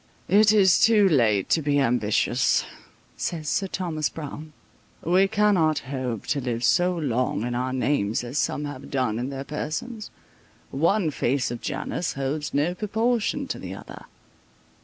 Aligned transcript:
"It 0.29 0.51
is 0.51 0.83
too 0.83 1.07
late 1.07 1.47
to 1.49 1.61
be 1.61 1.79
ambitious," 1.79 2.65
says 3.17 3.47
Sir 3.47 3.67
Thomas 3.67 4.09
Browne. 4.09 4.51
"We 5.03 5.27
cannot 5.27 5.93
hope 5.93 6.25
to 6.29 6.41
live 6.41 6.63
so 6.63 6.95
long 6.97 7.43
in 7.43 7.53
our 7.53 7.71
names 7.71 8.23
as 8.23 8.39
some 8.39 8.65
have 8.65 8.89
done 8.89 9.19
in 9.19 9.29
their 9.29 9.43
persons; 9.43 10.09
one 10.71 11.11
face 11.11 11.51
of 11.51 11.61
Janus 11.61 12.13
holds 12.13 12.51
no 12.51 12.73
proportion 12.73 13.47
to 13.49 13.59
the 13.59 13.75
other." 13.75 14.05